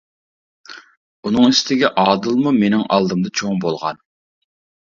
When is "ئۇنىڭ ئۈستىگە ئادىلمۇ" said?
1.27-2.55